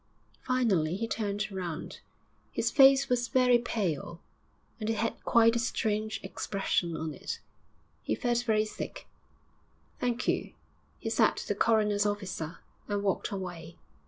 [0.41, 1.99] Finally he turned round,
[2.51, 4.19] his face was very pale,
[4.79, 7.39] and it had quite a strange expression on it;
[8.01, 9.05] he felt very sick.
[9.99, 10.53] 'Thank you!'
[10.97, 13.75] he said to the coroner's officer, and walked away.